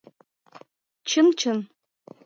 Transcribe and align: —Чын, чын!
—Чын, 1.09 1.27
чын! 1.39 1.57